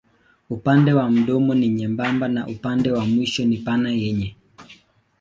Upande 0.49 0.93
wa 0.93 1.11
mdomo 1.11 1.53
ni 1.55 1.69
nyembamba 1.69 2.27
na 2.27 2.47
upande 2.47 2.91
wa 2.91 3.05
mwisho 3.05 3.45
ni 3.45 3.57
pana 3.57 3.89
yenye. 3.91 4.35